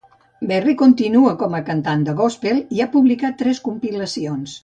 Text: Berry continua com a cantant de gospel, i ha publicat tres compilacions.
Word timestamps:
Berry 0.51 0.73
continua 0.79 1.33
com 1.41 1.57
a 1.57 1.59
cantant 1.67 2.07
de 2.09 2.17
gospel, 2.23 2.63
i 2.79 2.81
ha 2.81 2.89
publicat 2.97 3.39
tres 3.43 3.63
compilacions. 3.71 4.59